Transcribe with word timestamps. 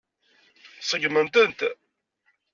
Seggment-tent. 0.89 1.59